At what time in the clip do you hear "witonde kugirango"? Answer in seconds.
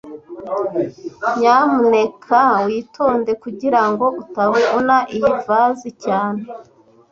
2.65-4.05